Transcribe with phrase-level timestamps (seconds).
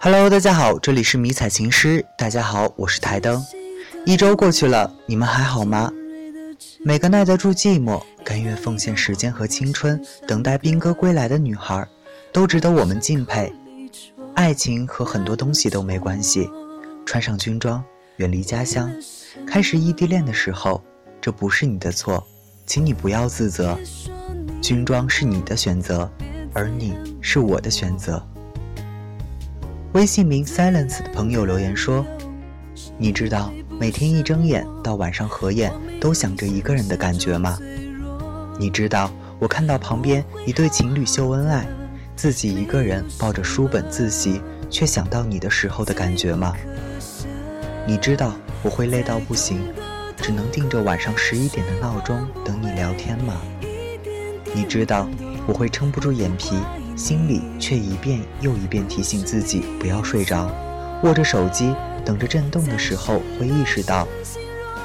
[0.00, 2.06] Hello，大家好，这里是迷彩情诗。
[2.16, 3.44] 大家好，我是台灯。
[4.06, 5.92] 一周过去了，你们还好吗？
[6.84, 11.84] 每个耐得住寂寞、甘愿奉献时间和青春，等待兵哥归来的女孩，
[12.32, 13.52] 都值得我们敬佩。
[14.34, 16.48] 爱情和很多东西都没关系。
[17.04, 17.82] 穿上军装，
[18.18, 18.88] 远离家乡，
[19.44, 20.80] 开始异地恋的时候，
[21.20, 22.24] 这不是你的错，
[22.66, 23.76] 请你不要自责。
[24.62, 26.08] 军装是你的选择，
[26.54, 28.24] 而你是我的选择。
[29.94, 32.04] 微信名 Silence 的朋友留言说
[32.98, 37.58] ：“你知道每天一睁眼到晚上合眼都想着一个人的感觉吗？
[38.58, 41.66] 你知道我看到旁边一对情侣秀恩爱，
[42.14, 46.54] 自己一个人抱着书本自习，却想到你的时候的感觉吗？
[47.86, 49.58] 你知道我会累到不行，
[50.18, 53.40] 只能定着晚上十一点的闹钟等你聊天吗？
[54.54, 55.08] 你知道
[55.46, 56.58] 我会撑不住眼皮。”
[56.98, 60.50] 心里却一遍又一遍提醒自己不要睡着，
[61.04, 61.72] 握着手机
[62.04, 64.04] 等着震动的时候，会意识到，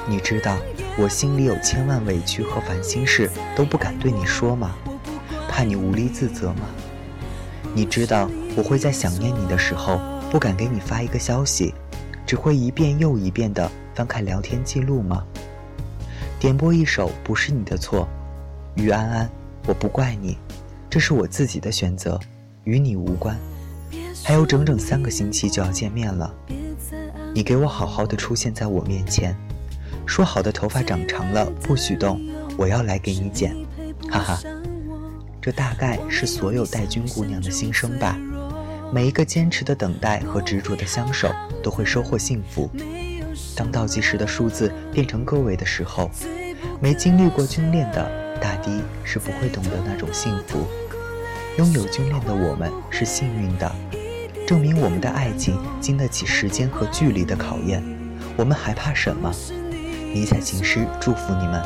[0.08, 0.56] 你知道
[0.96, 4.76] 我心里有千万委屈和烦心事都不敢对你说吗？
[5.48, 6.68] 怕你无力自责吗？
[7.74, 11.74] 你知道我会在想念你的时候不敢给你发一个消息，
[12.24, 15.24] 只会一遍又一遍地翻看聊天记录吗？
[16.38, 18.08] 点播一首不是你的错，
[18.76, 19.28] 于安安，
[19.66, 20.38] 我不怪你。
[20.94, 22.20] 这是我自己的选择，
[22.62, 23.36] 与你无关。
[24.22, 26.32] 还有整整三个星期就要见面了，
[27.34, 29.36] 你给我好好的出现在我面前，
[30.06, 32.20] 说好的头发长长了不许动，
[32.56, 33.56] 我要来给你剪，
[34.08, 34.40] 哈哈。
[35.42, 38.16] 这大概是所有带军姑娘的心声吧。
[38.92, 41.28] 每一个坚持的等待和执着的相守，
[41.60, 42.70] 都会收获幸福。
[43.56, 46.08] 当倒计时的数字变成个位的时候，
[46.80, 48.08] 没经历过军恋的
[48.44, 48.70] 大抵
[49.02, 50.66] 是不会懂得那种幸福。
[51.56, 53.72] 拥有军恋的我们是幸运的，
[54.46, 57.82] 证明我们的爱情经得起时间和距离的考验。
[58.36, 59.32] 我们还怕什么？
[60.12, 61.62] 迷彩情诗祝福你们。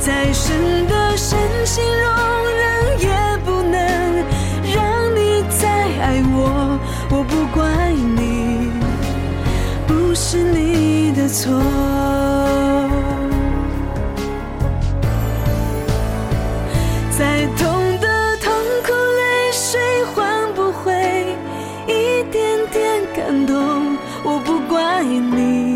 [0.00, 2.04] 再深的深情容
[2.50, 3.78] 忍也不能
[4.74, 5.68] 让你再
[6.00, 8.72] 爱我，我不怪你，
[9.86, 12.73] 不是你的错。
[24.22, 25.73] 我不怪你。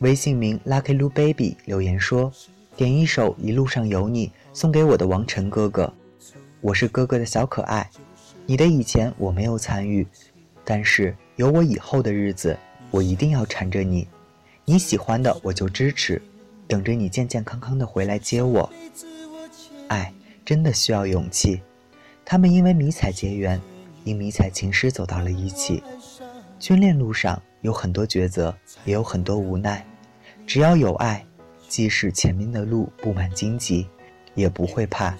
[0.00, 2.32] 微信名 Lucky Lu Baby 留言说
[2.76, 5.92] ：“点一首《一路上有你》，送给我的王晨哥哥。
[6.60, 7.88] 我是哥哥的小可爱，
[8.46, 10.06] 你的以前我没有参与，
[10.64, 12.58] 但是有我以后的日子，
[12.90, 14.06] 我一定要缠着你。
[14.64, 16.20] 你喜欢的我就支持，
[16.66, 18.70] 等着你健健康康的回来接我。
[19.88, 20.12] 爱
[20.44, 21.60] 真的需要勇气。”
[22.26, 23.60] 他们因为迷彩结缘，
[24.04, 25.82] 因迷彩情诗走到了一起。
[26.58, 28.54] 军恋路上有很多抉择，
[28.84, 29.84] 也有很多无奈。
[30.46, 31.24] 只要有爱，
[31.68, 33.86] 即使前面的路布满荆棘，
[34.34, 35.14] 也不会怕。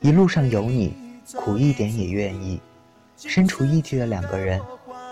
[0.00, 0.94] 一路上有你，
[1.34, 2.60] 苦一点也愿意。
[3.16, 4.60] 身处异地的两个人，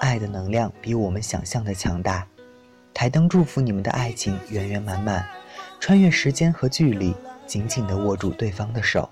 [0.00, 2.26] 爱的能量比我们想象的强大。
[2.92, 5.24] 台灯祝福你们的爱情圆圆满满，
[5.80, 7.14] 穿越时间和距离，
[7.46, 9.08] 紧紧地握住对方的手。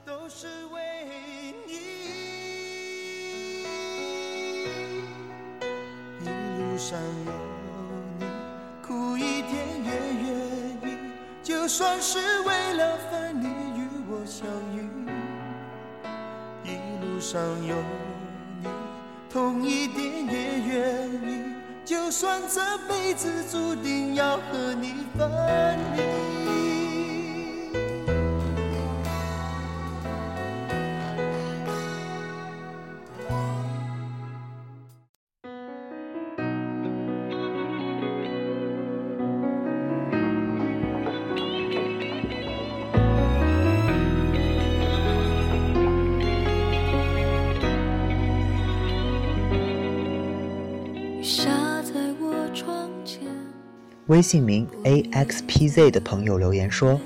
[54.10, 57.00] 微信名 axpz 的朋友留言说：“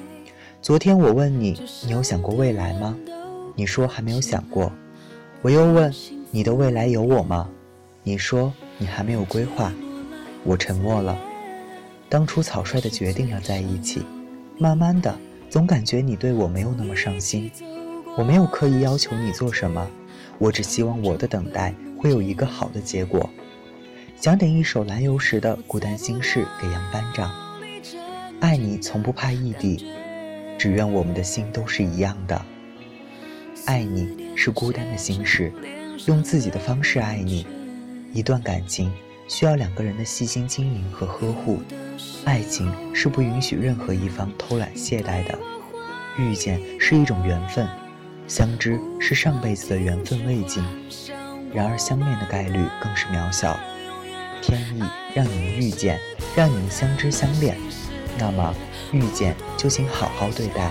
[0.63, 1.55] 昨天我问你，
[1.85, 2.97] 你有想过未来吗？
[3.55, 4.73] 你说还没有想过。
[5.43, 5.93] 我又问
[6.31, 7.47] 你的未来有我吗？
[8.03, 9.71] 你说你还没有规划。
[10.45, 11.15] 我沉默了。
[12.09, 14.01] 当初草率的决定了在一起，
[14.57, 15.15] 慢慢的，
[15.51, 17.53] 总感觉你对我没有那么上心。
[18.17, 19.87] 我没有刻意要求你做什么，
[20.39, 23.29] 我只希望我的等待会有一个好的结果。”
[24.17, 27.31] 想点一首蓝油时的《孤单心事》给杨班长。
[28.41, 29.87] 爱你从不怕异地，
[30.59, 32.41] 只愿我们的心都是一样的。
[33.67, 35.53] 爱你是孤单的心事，
[36.07, 37.47] 用自己的方式爱你。
[38.13, 38.91] 一段感情
[39.29, 41.61] 需要两个人的细心经营和呵护，
[42.25, 45.39] 爱情是不允许任何一方偷懒懈怠的。
[46.17, 47.69] 遇见是一种缘分，
[48.27, 50.63] 相知是上辈子的缘分未尽，
[51.53, 53.59] 然而相恋的概率更是渺小。
[54.47, 54.83] 天意
[55.15, 55.99] 让你们遇见，
[56.37, 57.57] 让你们相知相恋，
[58.19, 58.55] 那么
[58.93, 60.71] 遇见就请好好对待。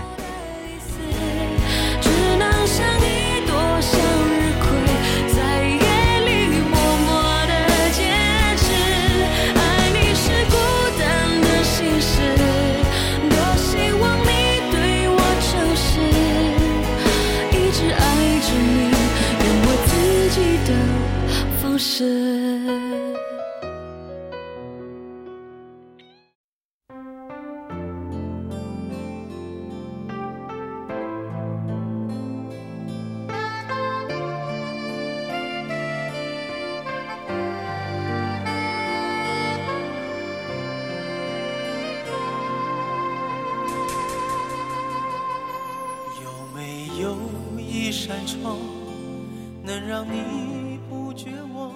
[49.62, 51.70] 能让你不绝望。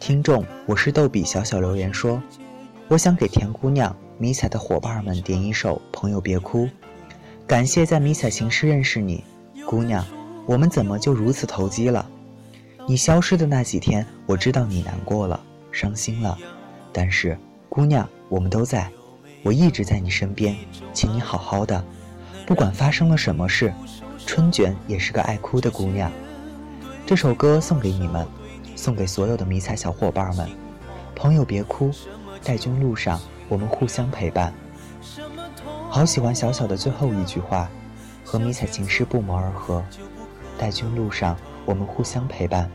[0.00, 1.24] 听众，我是逗比。
[1.24, 2.20] 小小留言说
[2.88, 6.66] ：“我想给甜姑娘、迷彩的伙伴们点一首《朋友别哭》，
[7.46, 9.22] 感谢在迷彩情诗认识你，
[9.66, 10.04] 姑娘。
[10.46, 12.08] 我们怎么就如此投机了？
[12.86, 15.38] 你消失的那几天，我知道你难过了，
[15.70, 16.38] 伤心了。
[16.92, 17.38] 但是，
[17.68, 18.90] 姑娘，我们都在，
[19.42, 20.56] 我一直在你身边，
[20.92, 21.84] 请你好好的，
[22.46, 23.72] 不管发生了什么事。”
[24.28, 26.12] 春卷也是个爱哭的姑娘，
[27.06, 28.26] 这首歌送给你们，
[28.76, 30.46] 送给所有的迷彩小伙伴们。
[31.16, 31.90] 朋友别哭，
[32.44, 34.52] 带军路上我们互相陪伴。
[35.88, 37.70] 好喜欢小小的最后一句话，
[38.22, 39.82] 和迷彩情诗不谋而合。
[40.58, 41.34] 带军路上
[41.64, 42.70] 我们互相陪伴，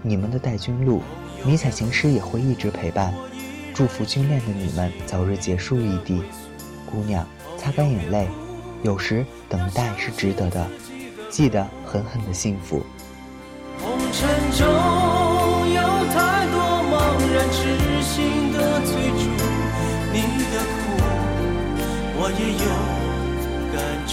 [0.00, 1.02] 你们的带军路，
[1.44, 3.12] 迷彩情诗也会一直陪伴。
[3.74, 6.22] 祝福军恋的你们早日结束异地。
[6.90, 7.26] 姑娘，
[7.58, 8.26] 擦干眼泪。
[8.82, 10.66] 有时等待是值得的，
[11.28, 12.84] 记得狠狠的幸福。
[13.80, 14.66] 红尘中
[15.72, 15.80] 有
[16.12, 16.56] 太多
[16.90, 16.94] 茫
[17.32, 17.58] 然痴
[18.02, 19.24] 心的追逐，
[20.12, 20.16] 你
[20.50, 20.80] 的苦
[22.20, 22.66] 我也有
[23.76, 23.76] 感
[24.06, 24.12] 触。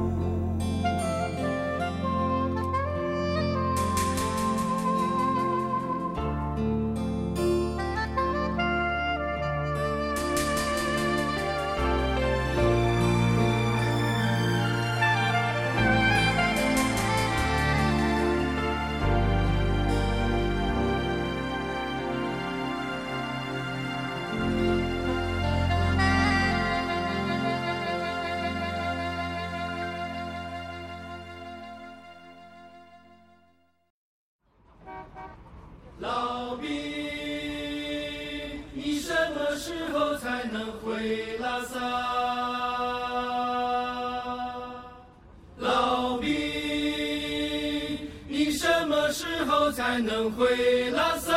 [49.91, 51.33] 才能回拉萨？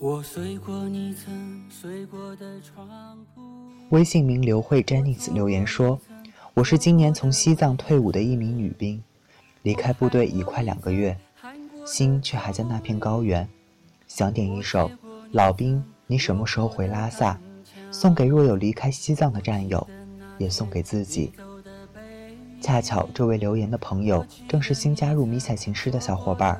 [0.00, 3.21] 我睡过你曾睡过的床
[3.92, 6.00] 微信名刘慧 Jennice 留言说
[6.54, 9.02] ：“我是今年从西藏退伍的一名女兵，
[9.60, 11.14] 离开部队已快两个月，
[11.84, 13.46] 心却还在那片高原。
[14.08, 14.88] 想点一首
[15.32, 17.34] 《老兵，你什么时候回拉萨》，
[17.90, 19.86] 送给若有离开西藏的战友，
[20.38, 21.30] 也送给自己。
[22.62, 26.58] 恰巧这位留言的朋友正是新加入迷彩情诗的小伙伴，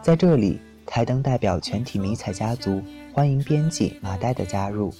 [0.00, 2.82] 在这里。”台灯代表全体迷彩家族
[3.14, 4.92] 欢迎编辑马代的加入，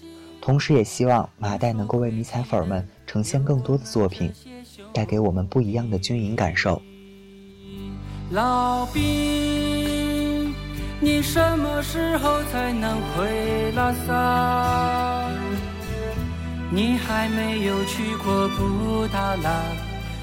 [0.43, 4.33] 同时也希望马代能够为迷彩粉们呈现更多的作品，
[4.93, 6.83] 带给我们不一样的军营感受。
[8.31, 10.53] 老兵，
[10.99, 15.31] 你什么时候才能回拉萨？
[16.71, 19.63] 你还没有去过布达拉，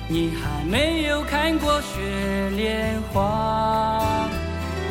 [0.09, 4.27] 你还没有看过雪莲花。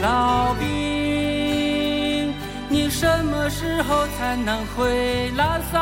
[0.01, 0.88] 老兵，
[2.99, 5.79] 什么时候才能回拉萨？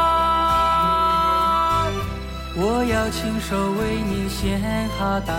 [2.54, 4.60] 我要亲手为你献
[4.98, 5.32] 哈达，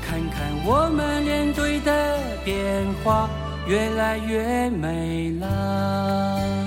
[0.00, 3.28] 看看我们连队的变化，
[3.66, 6.63] 越来越美了。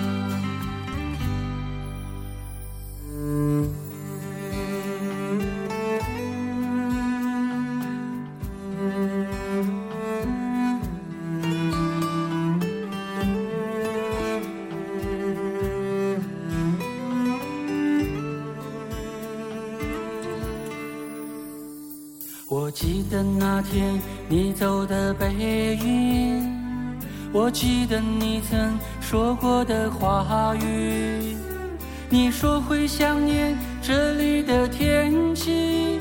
[23.57, 23.99] 那天
[24.29, 26.47] 你走的背影，
[27.33, 31.35] 我记得你曾说过的话语。
[32.07, 35.99] 你说会想念这里的天气，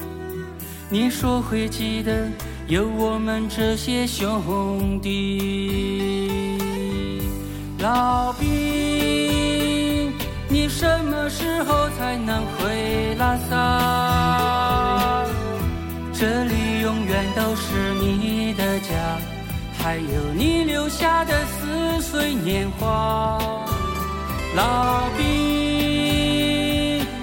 [0.91, 2.29] 你说会记得
[2.67, 6.59] 有我们这些兄弟。
[7.79, 10.13] 老兵，
[10.47, 15.25] 你什么时候才能回拉萨？
[16.19, 16.56] 这里
[19.87, 23.39] 还有你留下的似水年华。
[24.57, 25.25] 老兵，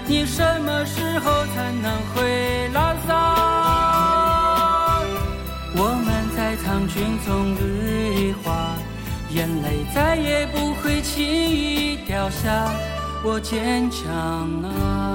[0.08, 3.12] 你什么时候才能回拉萨？
[5.75, 8.77] 我们在苍军中绿化，
[9.32, 12.72] 眼泪再也不会轻易掉下。
[13.25, 14.08] 我坚强
[14.63, 15.12] 啊！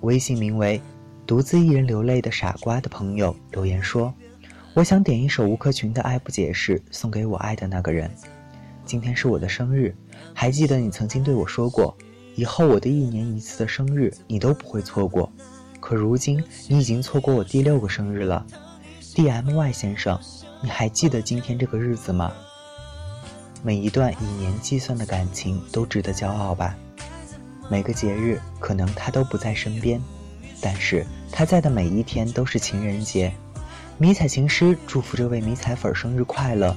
[0.00, 0.80] 微信名为
[1.26, 4.12] “独自一人流泪的傻瓜”的朋友留言说
[4.72, 8.10] ：“我想点一首吴克群的《爱不解释》，送给我爱的那个人。
[8.86, 9.94] 今天是我的生日，
[10.32, 11.94] 还记得你曾经对我说过，
[12.34, 15.30] 以后我的一年一次的生日你都不会错过。
[15.80, 18.46] 可如今你已经错过我第六个生日了
[19.14, 20.18] ，D.M.Y 先生，
[20.62, 22.32] 你还记得今天这个日子吗？
[23.66, 26.76] 每一段以年计算的感情都值得骄傲吧。
[27.70, 29.98] 每个节日可能他都不在身边，
[30.60, 33.32] 但是他在的每一天都是情人节。
[33.96, 36.76] 迷彩情诗祝福这位迷彩粉生日快乐！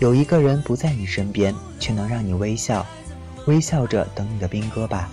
[0.00, 2.84] 有一个人不在你身边，却能让你微笑，
[3.46, 5.08] 微笑着等你的兵哥吧。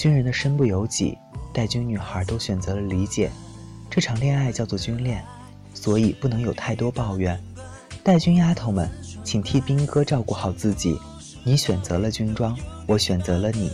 [0.00, 1.18] 军人的身不由己，
[1.52, 3.30] 带军女孩都选择了理解。
[3.90, 5.22] 这场恋爱叫做军恋，
[5.74, 7.38] 所以不能有太多抱怨。
[8.02, 8.90] 带军丫头们，
[9.22, 10.98] 请替兵哥照顾好自己。
[11.44, 13.70] 你选择了军装，我选择了你。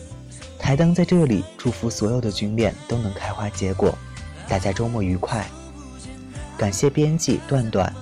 [0.59, 3.97] 台灯在这里祝福所有的军恋都能开花结果。
[4.49, 5.47] 大家周末愉快。
[6.59, 7.95] 感谢编辑段段，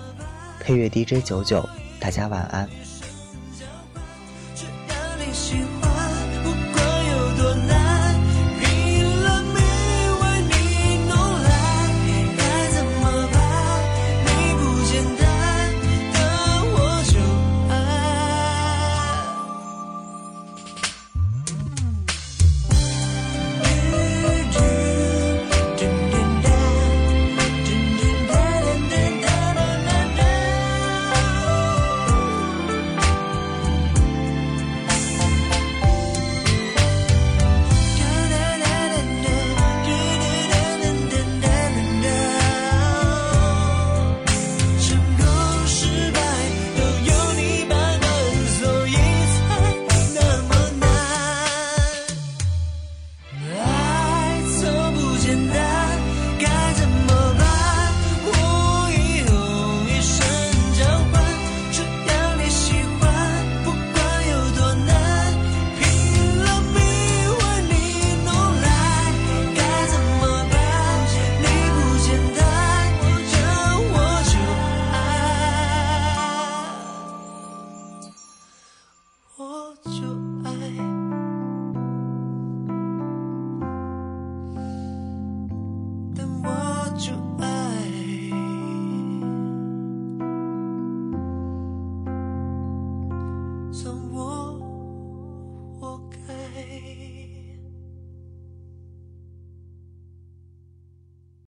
[0.58, 1.68] 配乐 DJ 九九。
[2.00, 2.66] 大家晚安。